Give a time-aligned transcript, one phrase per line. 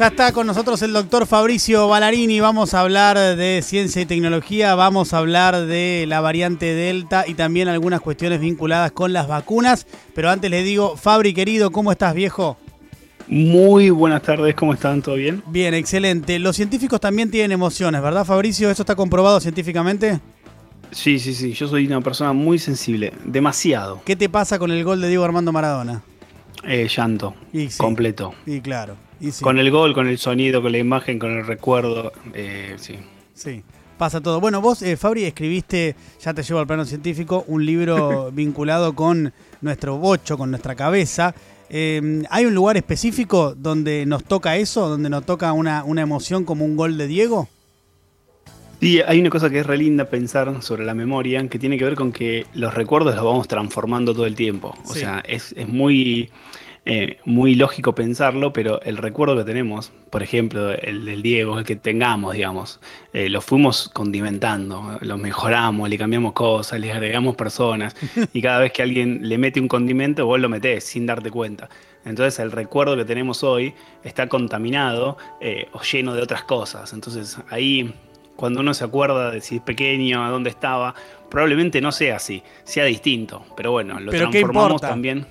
[0.00, 2.40] Ya está con nosotros el doctor Fabricio Ballarini.
[2.40, 7.34] Vamos a hablar de ciencia y tecnología, vamos a hablar de la variante Delta y
[7.34, 9.86] también algunas cuestiones vinculadas con las vacunas.
[10.14, 12.56] Pero antes le digo, Fabri querido, ¿cómo estás viejo?
[13.28, 15.02] Muy buenas tardes, ¿cómo están?
[15.02, 15.42] ¿Todo bien?
[15.48, 16.38] Bien, excelente.
[16.38, 18.70] Los científicos también tienen emociones, ¿verdad Fabricio?
[18.70, 20.18] ¿Eso está comprobado científicamente?
[20.92, 24.00] Sí, sí, sí, yo soy una persona muy sensible, demasiado.
[24.06, 26.00] ¿Qué te pasa con el gol de Diego Armando Maradona?
[26.64, 27.34] Eh, llanto,
[27.76, 28.32] completo.
[28.46, 29.09] Y claro.
[29.42, 32.98] Con el gol, con el sonido, con la imagen, con el recuerdo, eh, sí.
[33.34, 33.62] Sí,
[33.98, 34.40] pasa todo.
[34.40, 39.32] Bueno, vos, eh, Fabri, escribiste, ya te llevo al plano científico, un libro vinculado con
[39.60, 41.34] nuestro bocho, con nuestra cabeza.
[41.68, 46.44] Em, ¿Hay un lugar específico donde nos toca eso, donde nos toca una, una emoción
[46.44, 47.48] como un gol de Diego?
[48.80, 51.84] Sí, hay una cosa que es re linda pensar sobre la memoria, que tiene que
[51.84, 54.74] ver con que los recuerdos los vamos transformando todo el tiempo.
[54.86, 56.30] O sea, es, es muy
[56.86, 61.64] eh, muy lógico pensarlo, pero el recuerdo que tenemos, por ejemplo, el del Diego, el
[61.64, 62.80] que tengamos, digamos,
[63.12, 67.94] eh, lo fuimos condimentando, lo mejoramos, le cambiamos cosas, le agregamos personas,
[68.32, 71.68] y cada vez que alguien le mete un condimento, vos lo metés sin darte cuenta.
[72.06, 76.94] Entonces el recuerdo que tenemos hoy está contaminado eh, o lleno de otras cosas.
[76.94, 77.92] Entonces ahí,
[78.36, 80.94] cuando uno se acuerda de si es pequeño, a dónde estaba,
[81.28, 83.44] probablemente no sea así, sea distinto.
[83.54, 85.26] Pero bueno, lo transformamos también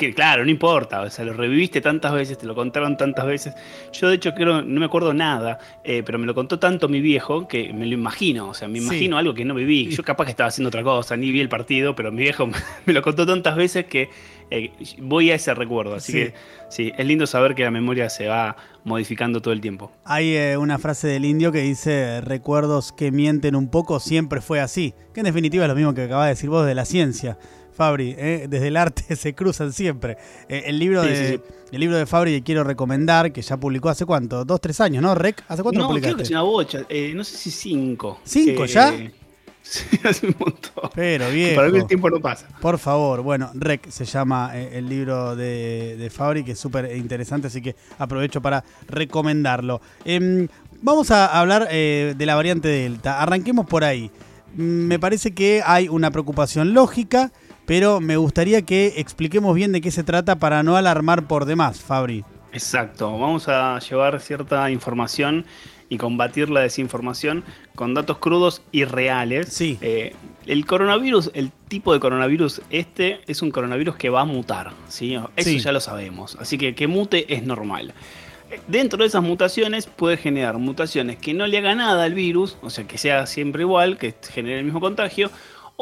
[0.00, 3.54] que claro, no importa, o sea, lo reviviste tantas veces, te lo contaron tantas veces.
[3.92, 7.00] Yo de hecho creo, no me acuerdo nada, eh, pero me lo contó tanto mi
[7.00, 9.90] viejo que me lo imagino, o sea, me imagino algo que no me vi.
[9.90, 12.48] Yo capaz que estaba haciendo otra cosa, ni vi el partido, pero mi viejo
[12.86, 14.08] me lo contó tantas veces que
[14.50, 15.94] eh, voy a ese recuerdo.
[15.94, 16.34] Así que
[16.70, 19.92] sí, es lindo saber que la memoria se va modificando todo el tiempo.
[20.06, 24.60] Hay eh, una frase del indio que dice, recuerdos que mienten un poco, siempre fue
[24.60, 27.36] así, que en definitiva es lo mismo que acaba de decir vos de la ciencia.
[27.80, 28.46] Fabri, ¿eh?
[28.46, 30.18] desde el arte se cruzan siempre.
[30.50, 31.40] Eh, el, libro de,
[31.72, 35.02] el libro de Fabri que quiero recomendar, que ya publicó hace cuánto, dos, tres años,
[35.02, 35.42] ¿no, Rec?
[35.48, 36.14] ¿Hace cuánto no, lo publicaste?
[36.14, 38.20] creo que es una bocha, eh, no sé si cinco.
[38.24, 38.94] ¿Cinco ya?
[39.62, 40.90] Sí, hace un montón.
[40.94, 41.54] Pero bien.
[41.54, 42.48] Para mí el tiempo no pasa.
[42.60, 47.48] Por favor, bueno, Rec se llama el libro de, de Fabri, que es súper interesante,
[47.48, 49.82] así que aprovecho para recomendarlo.
[50.04, 50.48] Em,
[50.80, 53.22] vamos a hablar de la variante Delta.
[53.22, 54.10] Arranquemos por ahí.
[54.56, 57.30] Mm, me parece que hay una preocupación lógica
[57.70, 61.80] pero me gustaría que expliquemos bien de qué se trata para no alarmar por demás,
[61.80, 62.24] Fabri.
[62.52, 65.46] Exacto, vamos a llevar cierta información
[65.88, 67.44] y combatir la desinformación
[67.76, 69.50] con datos crudos y reales.
[69.50, 69.78] Sí.
[69.82, 70.16] Eh,
[70.46, 75.16] el coronavirus, el tipo de coronavirus este es un coronavirus que va a mutar, ¿sí?
[75.36, 77.94] Eso ya lo sabemos, así que que mute es normal.
[78.66, 82.70] Dentro de esas mutaciones puede generar mutaciones que no le haga nada al virus, o
[82.70, 85.30] sea, que sea siempre igual, que genere el mismo contagio,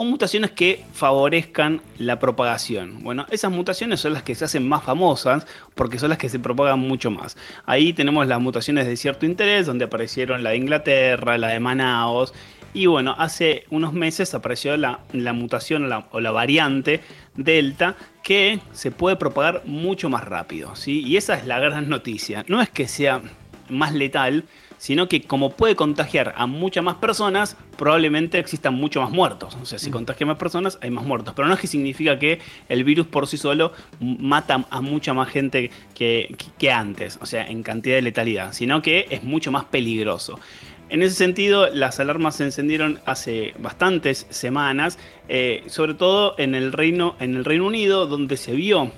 [0.00, 3.02] o mutaciones que favorezcan la propagación.
[3.02, 5.44] Bueno, esas mutaciones son las que se hacen más famosas
[5.74, 7.36] porque son las que se propagan mucho más.
[7.66, 12.32] Ahí tenemos las mutaciones de cierto interés, donde aparecieron la de Inglaterra, la de Manaos.
[12.72, 15.00] Y bueno, hace unos meses apareció la,
[15.32, 17.00] mutación o la variante
[17.34, 20.76] Delta que se puede propagar mucho más rápido.
[20.76, 21.02] ¿sí?
[21.04, 22.44] Y esa es la gran noticia.
[22.46, 23.20] No es que sea
[23.68, 24.44] más letal,
[24.78, 29.56] sino que como puede contagiar a muchas más personas, probablemente existan mucho más muertos.
[29.60, 29.92] O sea, si mm.
[29.92, 31.34] contagia más personas, hay más muertos.
[31.34, 35.28] Pero no es que significa que el virus por sí solo mata a mucha más
[35.28, 40.38] gente que, antes, o sea, en cantidad de letalidad, sino que es mucho más peligroso.
[40.90, 46.72] En ese sentido, las alarmas se encendieron hace bastantes semanas, eh, sobre todo en el,
[46.72, 48.90] Reino, en el Reino Unido, donde se vio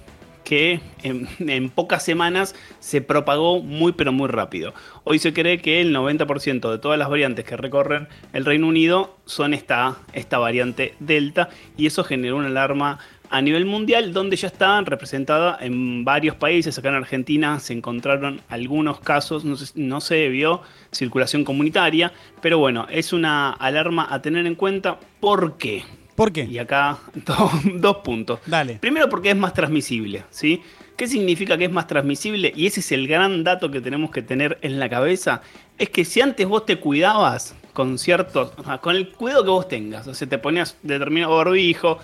[0.51, 4.75] que en, pocas semanas se propagó muy pero muy rápido.
[5.05, 9.17] Hoy se cree que el 90% de todas las variantes que recorren el Reino Unido
[9.27, 12.99] son esta, esta variante Delta y eso generó una alarma
[13.31, 16.77] a nivel mundial donde ya está representada en varios países.
[16.77, 22.13] Acá en Argentina se encontraron algunos casos, no se, no se vio circulación comunitaria,
[22.43, 24.99] pero bueno, es una alarma a tener en cuenta.
[25.21, 25.85] ¿Por qué?
[26.15, 26.45] ¿Por qué?
[26.45, 28.41] Y acá dos, puntos.
[28.47, 28.75] Dale.
[28.75, 30.63] Primero porque es más transmisible, ¿sí?
[30.97, 32.53] ¿Qué significa que es más transmisible?
[32.55, 35.41] Y ese es el gran dato que tenemos que tener en la cabeza.
[35.79, 38.53] Es que si antes vos te cuidabas con ciertos,
[38.83, 41.99] con el cuidado que vos tengas, o sea, te ponías determinado barbijo,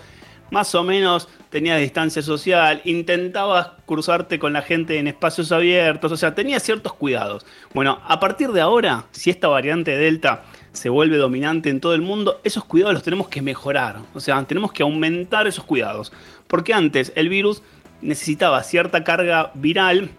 [0.51, 6.17] más o menos tenías distancia social, intentabas cruzarte con la gente en espacios abiertos, o
[6.17, 7.45] sea, tenías ciertos cuidados.
[7.73, 10.43] Bueno, a partir de ahora, si esta variante Delta
[10.77, 13.97] se vuelve dominante en todo el mundo, esos cuidados los tenemos que mejorar.
[14.13, 16.13] O sea, tenemos que aumentar esos cuidados.
[16.47, 17.63] Porque antes el virus
[18.01, 20.11] necesitaba cierta carga viral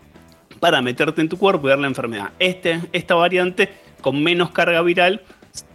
[0.58, 2.30] para meterte en tu cuerpo y dar la enfermedad.
[2.40, 3.70] Este, esta variante
[4.00, 5.22] con menos carga viral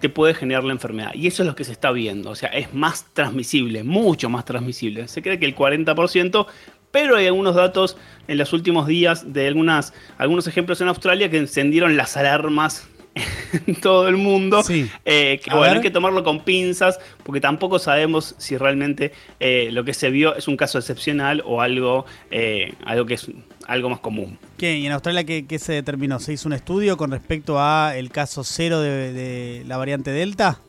[0.02, 1.12] te puede generar la enfermedad.
[1.14, 2.32] Y eso es lo que se está viendo.
[2.32, 5.08] O sea, es más transmisible, mucho más transmisible.
[5.08, 6.46] Se cree que el 40%,
[6.92, 7.98] Pero hay algunos datos
[8.28, 12.90] en los últimos días de algunas, algunos ejemplos en Australia que encendieron las alarmas
[13.68, 14.64] en todo el mundo.
[15.06, 19.84] Eh, que bueno, hay que tomarlo con pinzas porque tampoco sabemos si realmente eh, lo
[19.84, 23.30] que se vio es un caso excepcional o algo, eh, algo que es
[23.68, 24.38] algo más común.
[24.58, 24.78] ¿Qué?
[24.78, 26.20] ¿Y en Australia qué, se determinó?
[26.20, 30.60] ¿Se hizo un estudio con respecto a el caso cero de la variante Delta?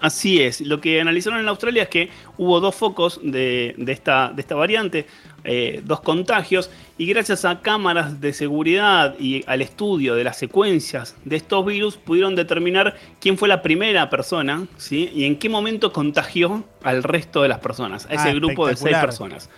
[0.00, 4.40] Así es, lo que analizaron en Australia es que hubo dos focos de, esta, de
[4.40, 5.06] esta, variante,
[5.44, 11.16] eh, dos contagios, y gracias a cámaras de seguridad y al estudio de las secuencias
[11.24, 15.10] de estos virus pudieron determinar quién fue la primera persona ¿sí?
[15.14, 18.76] y en qué momento contagió al resto de las personas, a ese ah, grupo de
[18.76, 19.48] seis personas.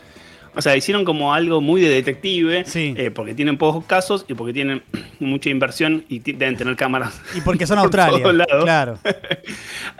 [0.54, 4.52] O sea, hicieron como algo muy de detective, eh, porque tienen pocos casos y porque
[4.52, 4.82] tienen
[5.20, 7.20] mucha inversión y deben tener cámaras.
[7.34, 8.46] Y porque son Australia.
[8.62, 8.98] Claro.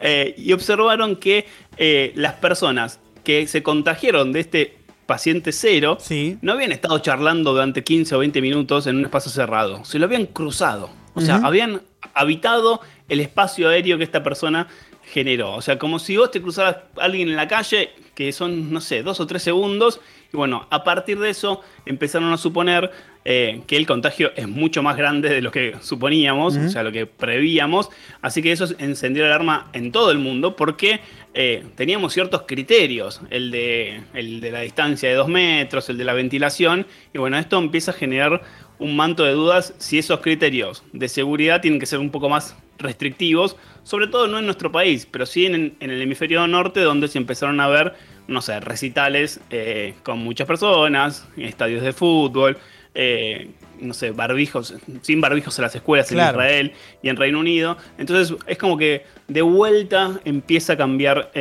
[0.03, 5.99] Eh, y observaron que eh, las personas que se contagiaron de este paciente cero
[6.41, 10.07] no habían estado charlando durante 15 o 20 minutos en un espacio cerrado, se lo
[10.07, 10.89] habían cruzado.
[11.15, 11.83] O sea, habían
[12.15, 14.69] habitado el espacio aéreo que esta persona
[15.13, 15.55] generó.
[15.55, 18.81] O sea, como si vos te cruzaras a alguien en la calle, que son, no
[18.81, 20.01] sé, dos o tres segundos,
[20.33, 22.91] y bueno, a partir de eso empezaron a suponer
[23.25, 26.93] eh, que el contagio es mucho más grande de lo que suponíamos, o sea, lo
[26.93, 27.91] que prevíamos.
[28.23, 31.01] Así que eso encendió la alarma en todo el mundo porque
[31.35, 36.05] eh, teníamos ciertos criterios, el de, el de la distancia de dos metros, el de
[36.05, 38.43] la ventilación, y bueno, esto empieza a generar
[38.79, 42.57] un manto de dudas si esos criterios de seguridad tienen que ser un poco más
[42.79, 47.09] restrictivos, sobre todo no en nuestro país, pero sí en, en el hemisferio norte, donde
[47.09, 47.95] se empezaron a ver
[48.31, 52.57] no sé, recitales eh, con muchas personas, estadios de fútbol,
[52.95, 53.51] eh,
[53.81, 56.73] no sé, barbijos, sin barbijos en las escuelas en Israel
[57.03, 57.77] y en Reino Unido.
[57.99, 61.33] Entonces es como que de vuelta empieza a cambiar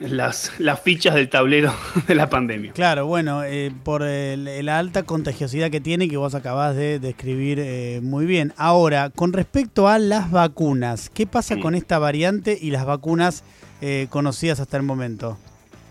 [0.00, 1.74] las, las, fichas del tablero
[2.06, 2.72] de la pandemia.
[2.74, 8.24] Claro, bueno, eh, por la alta contagiosidad que tiene que vos acabás de describir muy
[8.24, 8.52] bien.
[8.56, 13.42] Ahora, con respecto a las vacunas, ¿qué pasa con esta variante y las vacunas
[14.10, 15.38] conocidas hasta el momento?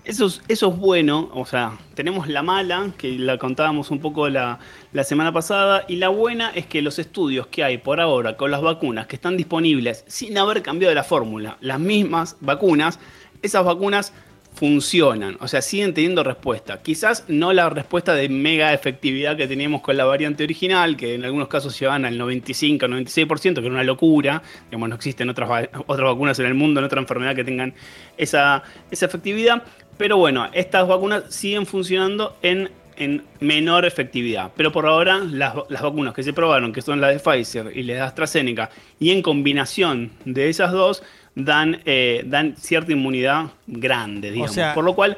[0.09, 4.27] Eso es, eso es bueno, o sea, tenemos la mala, que la contábamos un poco
[4.27, 4.57] la,
[4.91, 8.49] la, semana pasada, y la buena es que los estudios que hay por ahora con
[8.49, 12.99] las vacunas que están disponibles sin haber cambiado la fórmula, las mismas vacunas,
[13.43, 14.11] esas vacunas
[14.53, 16.81] funcionan, o sea, siguen teniendo respuesta.
[16.81, 21.23] Quizás no la respuesta de mega efectividad que teníamos con la variante original, que en
[21.23, 24.41] algunos casos llevan al 95, 96%, que era una locura.
[24.65, 27.73] Digamos, no existen otras, otras vacunas en el mundo, en otra enfermedad que tengan
[28.17, 29.63] esa, esa efectividad.
[29.99, 34.49] Pero bueno, estas vacunas siguen funcionando en, en menor efectividad.
[34.55, 37.97] Pero por ahora, las, vacunas que se probaron, que son las de Pfizer y las
[37.97, 41.03] de AstraZeneca, y en combinación de esas dos,
[41.35, 44.57] dan, eh, dan cierta inmunidad grande, digamos.
[44.73, 45.17] por lo cual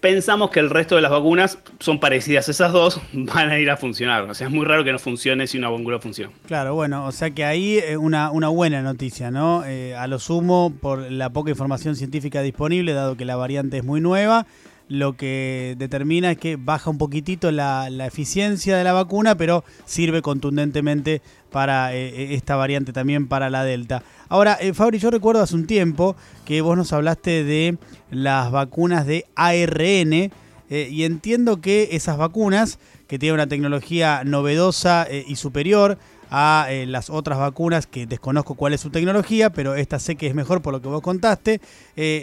[0.00, 2.48] pensamos que el resto de las vacunas son parecidas.
[2.48, 4.22] Esas dos van a ir a funcionar.
[4.24, 6.32] O sea, es muy raro que no funcione si una vacuna funciona.
[6.46, 9.64] Claro, bueno, o sea que ahí eh, una, una buena noticia, ¿no?
[9.64, 13.84] Eh, a lo sumo, por la poca información científica disponible, dado que la variante es
[13.84, 14.46] muy nueva,
[14.88, 20.22] lo que determina es que baja un poquitito la, eficiencia de la vacuna, pero sirve
[20.22, 21.20] contundentemente
[21.50, 24.02] para eh, eh, esta variante también para la Delta.
[24.28, 27.76] Ahora, eh, Fabri, yo recuerdo hace un tiempo que vos nos hablaste de
[28.10, 30.32] las vacunas de ARN
[30.70, 35.96] y entiendo que esas vacunas, que tienen una tecnología novedosa y superior,
[36.30, 40.34] a las otras vacunas que desconozco cuál es su tecnología, pero esta sé que es
[40.34, 41.62] mejor por lo que vos contaste,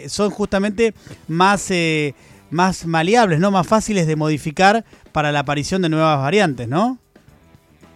[0.06, 0.94] son justamente
[1.26, 1.72] más
[2.50, 3.50] más maleables, ¿no?
[3.50, 6.98] Más fáciles de modificar para la aparición de nuevas variantes, ¿no?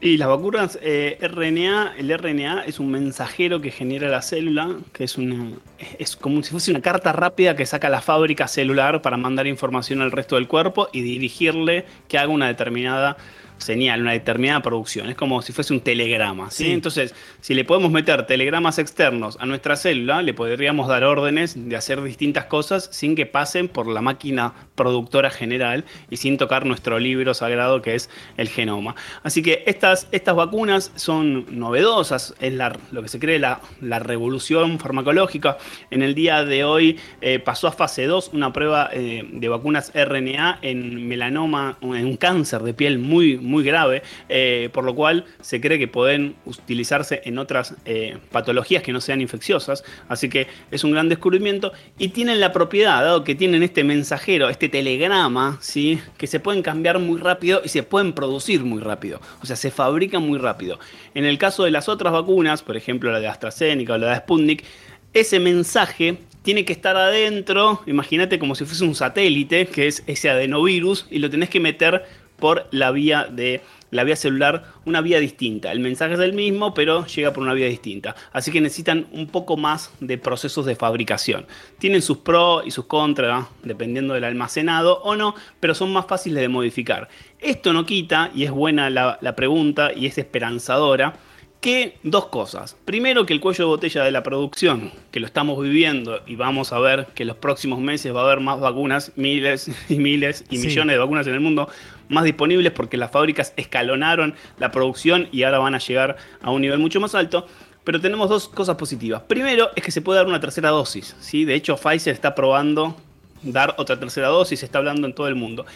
[0.02, 5.04] Y las vacunas eh, RNA, el RNA es un mensajero que genera la célula, que
[5.04, 5.50] es una,
[5.98, 10.00] es como si fuese una carta rápida que saca la fábrica celular para mandar información
[10.00, 13.18] al resto del cuerpo y dirigirle que haga una determinada
[13.60, 15.08] señal, una determinada producción.
[15.08, 16.50] Es como si fuese un telegrama.
[16.50, 16.72] ¿sí?
[16.72, 21.76] Entonces, si le podemos meter telegramas externos a nuestra célula, le podríamos dar órdenes de
[21.76, 26.98] hacer distintas cosas sin que pasen por la máquina productora general y sin tocar nuestro
[26.98, 28.94] libro sagrado que es el genoma.
[29.22, 33.98] Así que estas, estas vacunas son novedosas, es la, lo que se cree la, la
[33.98, 35.58] revolución farmacológica.
[35.90, 39.92] En el día de hoy eh, pasó a fase 2 una prueba eh, de vacunas
[39.94, 45.24] RNA en melanoma, en un cáncer de piel muy, muy grave, eh, por lo cual
[45.40, 49.84] se cree que pueden utilizarse en otras eh, patologías que no sean infecciosas.
[50.08, 54.48] Así que es un gran descubrimiento y tienen la propiedad, dado que tienen este mensajero,
[54.48, 56.00] este telegrama, ¿sí?
[56.16, 59.20] que se pueden cambiar muy rápido y se pueden producir muy rápido.
[59.42, 60.78] O sea, se fabrican muy rápido.
[61.14, 64.16] En el caso de las otras vacunas, por ejemplo la de AstraZeneca o la de
[64.16, 64.64] Sputnik,
[65.12, 70.30] ese mensaje tiene que estar adentro, imagínate como si fuese un satélite, que es ese
[70.30, 72.06] adenovirus, y lo tenés que meter
[72.40, 75.72] por la vía de la vía celular, una vía distinta.
[75.72, 78.14] El mensaje es el mismo, pero llega por una vía distinta.
[78.32, 81.46] Así que necesitan un poco más de procesos de fabricación.
[81.78, 86.40] Tienen sus pros y sus contras, dependiendo del almacenado o no, pero son más fáciles
[86.40, 87.08] de modificar.
[87.40, 91.16] Esto no quita, y es buena la, la pregunta y es esperanzadora,
[91.60, 92.76] que dos cosas.
[92.84, 96.72] Primero, que el cuello de botella de la producción, que lo estamos viviendo y vamos
[96.72, 100.44] a ver que en los próximos meses va a haber más vacunas, miles y miles
[100.50, 101.68] y millones de vacunas en el mundo,
[102.08, 106.62] más disponibles porque las fábricas escalonaron la producción y ahora van a llegar a un
[106.62, 107.46] nivel mucho más alto.
[107.84, 109.22] Pero tenemos dos cosas positivas.
[109.22, 111.16] Primero es que se puede dar una tercera dosis.
[111.20, 111.44] ¿sí?
[111.44, 112.96] De hecho, Pfizer está probando
[113.42, 115.66] dar otra tercera dosis, se está hablando en todo el mundo.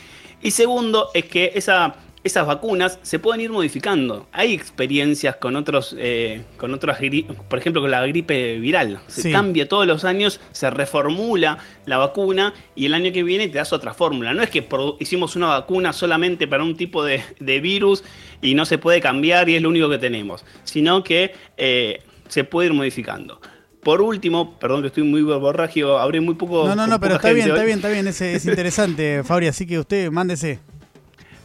[0.43, 4.26] Y segundo es que esa esas vacunas se pueden ir modificando.
[4.33, 6.99] Hay experiencias con otros, eh, con otras,
[7.49, 8.99] por ejemplo, con la gripe viral.
[9.07, 13.59] Se cambia todos los años, se reformula la vacuna y el año que viene te
[13.59, 14.33] das otra fórmula.
[14.33, 14.66] No es que
[15.00, 18.02] hicimos una vacuna solamente para un tipo de, virus
[18.40, 22.45] y no se puede cambiar y es lo único que tenemos, sino que eh, se
[22.45, 23.38] puede ir modificando.
[23.83, 26.66] Por último, perdón que estoy muy borragio, habré muy poco.
[26.66, 29.66] No, no, no, pero está bien, está bien, está bien, es, es interesante, Fabri, así
[29.66, 30.61] que usted mándese.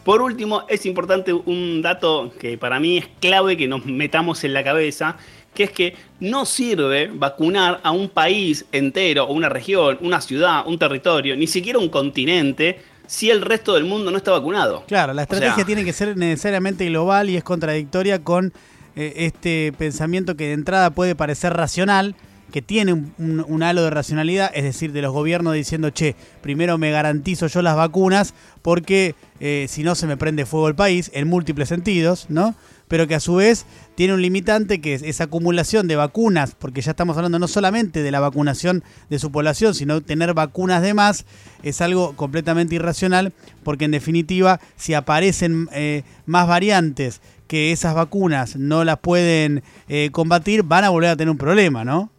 [0.09, 4.53] Por último, es importante un dato que para mí es clave que nos metamos en
[4.53, 5.17] la cabeza,
[5.53, 10.65] que es que no sirve vacunar a un país entero, o una región, una ciudad,
[10.65, 14.83] un territorio, ni siquiera un continente, si el resto del mundo no está vacunado.
[14.87, 18.51] Claro, la estrategia tiene que ser necesariamente global y es contradictoria con
[18.95, 22.15] eh, este pensamiento que de entrada puede parecer racional,
[22.51, 26.91] que tiene un, halo de racionalidad, es decir, de los gobiernos diciendo, che, primero me
[26.91, 31.27] garantizo yo las vacunas porque eh, si no se me prende fuego el país, en
[31.27, 32.56] múltiples sentidos, ¿no?
[32.88, 36.82] Pero que a su vez tiene un limitante que es esa acumulación de vacunas, porque
[36.82, 40.96] ya estamos hablando no solamente de la vacunación de su población, sino tener vacunas de
[40.96, 41.25] más,
[41.62, 43.32] es algo completamente irracional,
[43.63, 50.10] porque en definitiva, si aparecen eh, más variantes que esas vacunas no las pueden eh,
[50.12, 52.12] combatir, van a volver a tener un problema, ¿no?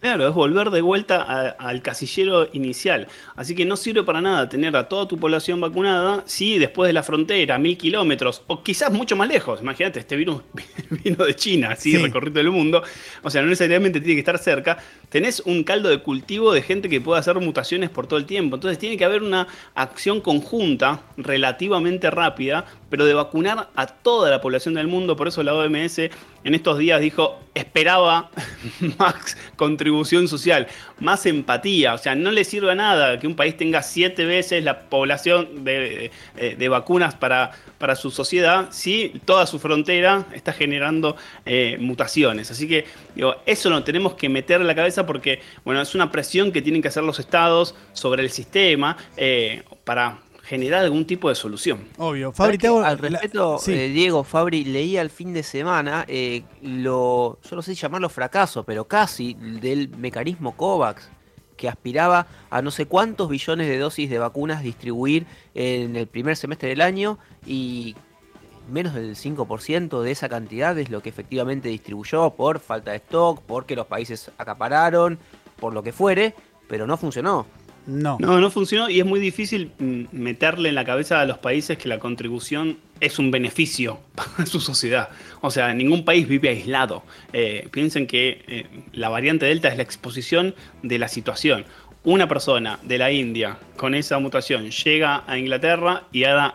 [0.00, 3.06] Claro, es volver de vuelta al casillero inicial.
[3.36, 6.94] Así que no sirve para nada tener a toda tu población vacunada si después de
[6.94, 10.42] la frontera, mil kilómetros, o quizás mucho más lejos, imagínate, este virus
[11.04, 11.98] vino de China, así sí.
[11.98, 12.82] recorrido el mundo,
[13.22, 14.78] o sea, no necesariamente tiene que estar cerca,
[15.10, 18.56] tenés un caldo de cultivo de gente que puede hacer mutaciones por todo el tiempo.
[18.56, 24.40] Entonces tiene que haber una acción conjunta, relativamente rápida, pero de vacunar a toda la
[24.40, 25.16] población del mundo.
[25.16, 25.98] Por eso la OMS
[26.42, 28.30] en estos días dijo, esperaba
[28.98, 30.66] más contribución social,
[30.98, 31.94] más empatía.
[31.94, 35.64] O sea, no le sirve a nada que un país tenga siete veces la población
[35.64, 36.10] de,
[36.68, 42.50] vacunas para, para, su sociedad si toda su frontera está generando eh, mutaciones.
[42.50, 46.10] Así que digo, eso lo tenemos que meter en la cabeza porque bueno, es una
[46.10, 51.28] presión que tienen que hacer los estados sobre el sistema eh, para generar algún tipo
[51.28, 51.86] de solución.
[51.96, 52.32] Obvio.
[52.32, 57.62] Fabri, al respecto, eh, Diego, Fabri, leí al fin de semana eh, lo, yo no
[57.62, 61.08] sé llamarlo fracaso, pero casi, del mecanismo COVAX,
[61.56, 66.36] que aspiraba a no sé cuántos billones de dosis de vacunas distribuir en el primer
[66.36, 67.94] semestre del año y
[68.70, 73.42] menos del 5% de esa cantidad es lo que efectivamente distribuyó por falta de stock,
[73.46, 75.18] porque los países acapararon,
[75.58, 76.34] por lo que fuere,
[76.68, 77.46] pero no funcionó.
[77.86, 78.18] No.
[78.20, 81.78] No, no funcionó y es muy difícil mm, meterle en la cabeza a los países
[81.78, 85.08] que la contribución es un beneficio para su sociedad.
[85.40, 87.02] O sea, ningún país vive aislado.
[87.32, 91.64] Eh, piensen que eh, la variante Delta es la exposición de la situación.
[92.02, 96.54] Una persona de la India con esa mutación llega a Inglaterra y ahora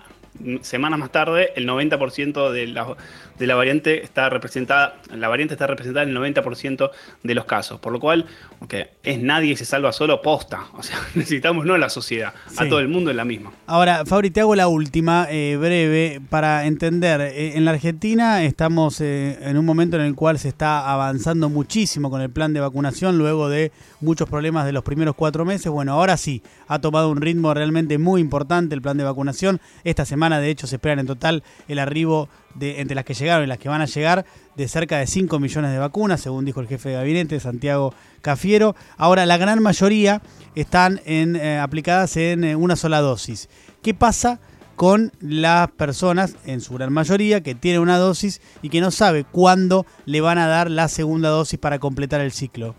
[0.61, 2.95] semanas más tarde, el 90% de la,
[3.37, 6.91] de la variante está representada, la variante está representada en el 90%
[7.23, 7.79] de los casos.
[7.79, 8.25] Por lo cual,
[8.59, 10.65] okay, es nadie se salva solo posta.
[10.73, 13.51] O sea, necesitamos no la sociedad, a todo el mundo en la misma.
[13.67, 17.21] Ahora, Fabri, te hago la última, eh, breve, para entender.
[17.21, 21.49] Eh, en la Argentina estamos eh, en un momento en el cual se está avanzando
[21.49, 25.71] muchísimo con el plan de vacunación luego de muchos problemas de los primeros cuatro meses.
[25.71, 29.59] Bueno, ahora sí, ha tomado un ritmo realmente muy importante el plan de vacunación.
[29.83, 33.43] Esta semana, de hecho, se esperan en total el arribo de, entre las que llegaron
[33.43, 36.61] y las que van a llegar de cerca de 5 millones de vacunas, según dijo
[36.61, 38.75] el jefe de gabinete, Santiago Cafiero.
[38.97, 40.21] Ahora, la gran mayoría
[40.55, 43.49] están eh, aplicadas en eh, una sola dosis.
[43.81, 44.39] ¿Qué pasa?
[44.75, 49.23] con las personas, en su gran mayoría, que tienen una dosis y que no sabe
[49.23, 52.75] cuándo le van a dar la segunda dosis para completar el ciclo.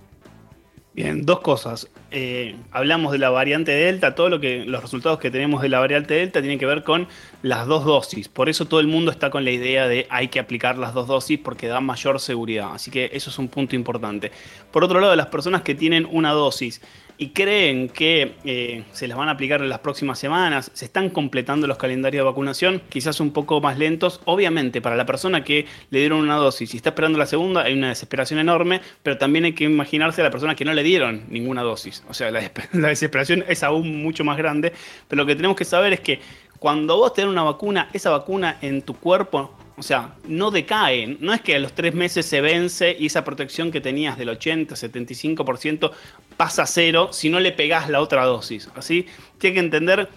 [0.95, 1.89] Bien, dos cosas.
[2.11, 5.81] Eh, hablamos de la variante Delta, todo lo que los resultados que tenemos de la
[5.81, 7.09] variante Delta tienen que ver con
[7.43, 8.29] las dos dosis.
[8.29, 11.09] Por eso todo el mundo está con la idea de hay que aplicar las dos
[11.09, 12.75] dosis porque da mayor seguridad.
[12.75, 14.31] Así que eso es un punto importante.
[14.71, 16.81] Por otro lado, las personas que tienen una dosis
[17.19, 21.11] y creen que eh, se las van a aplicar en las próximas semanas, se están
[21.11, 24.21] completando los calendarios de vacunación, quizás un poco más lentos.
[24.25, 27.73] Obviamente, para la persona que le dieron una dosis y está esperando la segunda, hay
[27.73, 31.25] una desesperación enorme, pero también hay que imaginarse a la persona que no le dieron
[31.29, 32.05] ninguna dosis.
[32.09, 32.41] O sea, la,
[32.73, 34.73] la desesperación es aún mucho más grande,
[35.09, 36.21] pero lo que tenemos que saber es que
[36.59, 41.19] cuando vos tenés una vacuna, esa vacuna en tu cuerpo o sea, no decae.
[41.21, 44.31] No es que a los tres meses se vence y esa protección que tenías del
[44.31, 45.91] 80, 75%
[46.37, 48.69] pasa a cero si no le pegás la otra dosis.
[48.75, 49.07] Así,
[49.39, 50.09] tiene que entender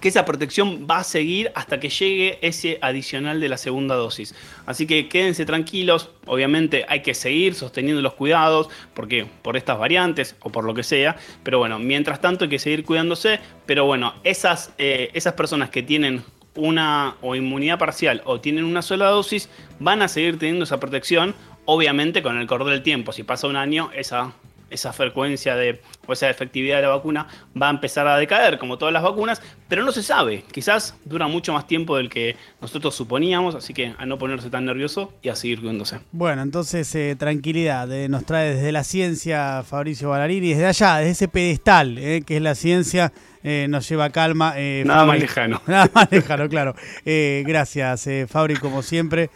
[0.00, 4.34] que esa protección va a seguir hasta que llegue ese adicional de la segunda dosis.
[4.66, 10.36] Así que quédense tranquilos, obviamente hay que seguir sosteniendo los cuidados, porque por estas variantes
[10.40, 14.14] o por lo que sea, pero bueno, mientras tanto hay que seguir cuidándose, pero bueno,
[14.24, 16.24] esas, eh, esas personas que tienen
[16.56, 21.34] una o inmunidad parcial o tienen una sola dosis, van a seguir teniendo esa protección,
[21.64, 23.12] obviamente con el correr del tiempo.
[23.12, 24.32] Si pasa un año, esa,
[24.74, 27.26] esa frecuencia de, o esa efectividad de la vacuna
[27.60, 30.44] va a empezar a decaer, como todas las vacunas, pero no se sabe.
[30.52, 34.64] Quizás dura mucho más tiempo del que nosotros suponíamos, así que a no ponerse tan
[34.64, 36.00] nervioso y a seguir cuidándose.
[36.12, 41.10] Bueno, entonces eh, tranquilidad, eh, nos trae desde la ciencia Fabricio Ballarini, desde allá, desde
[41.12, 43.12] ese pedestal, eh, que es la ciencia
[43.46, 44.54] eh, nos lleva calma.
[44.56, 45.60] Eh, nada más lejano.
[45.66, 46.74] Nada más lejano, claro.
[47.04, 49.30] Eh, gracias, Fabri, como siempre,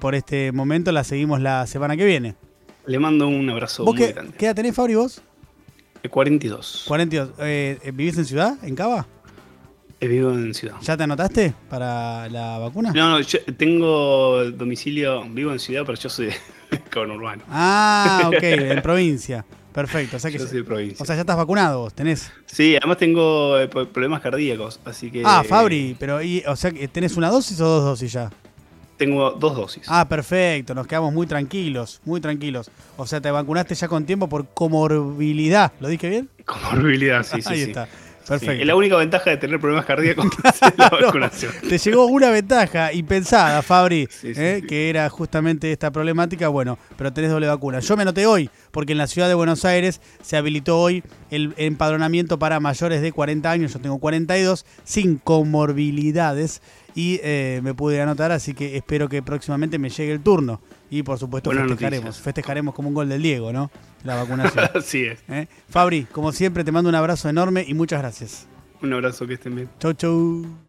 [0.00, 0.90] por este momento.
[0.92, 2.34] La seguimos la semana que viene.
[2.90, 4.32] Le mando un abrazo muy qué, grande.
[4.36, 5.22] ¿Qué edad tenés, Fabri, vos?
[6.10, 6.86] 42.
[6.88, 7.30] 42.
[7.94, 9.06] ¿Vivís en ciudad, en Cava?
[10.00, 10.74] Vivo en ciudad.
[10.82, 12.90] ¿Ya te anotaste para la vacuna?
[12.92, 16.30] No, no, yo tengo domicilio, vivo en ciudad, pero yo soy
[16.92, 17.44] con urbano.
[17.48, 19.44] Ah, ok, en provincia.
[19.72, 21.00] Perfecto, o sea que Yo soy provincia.
[21.00, 22.32] O sea, ya estás vacunado vos, tenés.
[22.46, 25.22] Sí, además tengo eh, problemas cardíacos, así que.
[25.24, 28.32] Ah, Fabri, pero y, o sea, ¿tenés una dosis o dos dosis ya?
[29.00, 29.84] Tengo dos dosis.
[29.88, 32.70] Ah, perfecto, nos quedamos muy tranquilos, muy tranquilos.
[32.98, 36.28] O sea, te vacunaste ya con tiempo por comorbilidad, ¿lo dije bien?
[36.44, 37.48] Comorbilidad, sí, sí.
[37.48, 37.70] Ahí sí.
[37.70, 37.88] está.
[38.28, 38.60] Perfecto.
[38.60, 41.52] es la única ventaja de tener problemas cardíacos es la vacunación.
[41.66, 44.62] Te llegó una ventaja impensada, Fabri, ¿eh?
[44.68, 46.48] que era justamente esta problemática.
[46.48, 47.80] Bueno, pero tenés doble vacuna.
[47.80, 51.54] Yo me noté hoy, porque en la ciudad de Buenos Aires se habilitó hoy el
[51.56, 53.72] empadronamiento para mayores de 40 años.
[53.72, 56.60] Yo tengo 42, sin comorbilidades
[56.94, 60.60] y eh, me pude anotar, así que espero que próximamente me llegue el turno.
[60.90, 63.70] Y por supuesto festejaremos, festejaremos como un gol del Diego, ¿no?
[64.02, 64.68] La vacunación.
[64.74, 65.20] Así es.
[65.28, 65.46] ¿Eh?
[65.68, 68.46] Fabri, como siempre, te mando un abrazo enorme y muchas gracias.
[68.82, 69.68] Un abrazo, que estén bien.
[69.78, 70.60] Chau, chau.